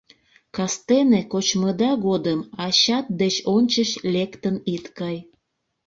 [0.55, 5.17] Кастене кочмыда годым ачат деч ончыч лектын ит кай!